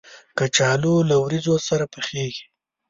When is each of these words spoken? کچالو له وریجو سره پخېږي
کچالو 0.37 0.95
له 1.09 1.15
وریجو 1.23 1.55
سره 1.67 1.85
پخېږي 1.93 2.45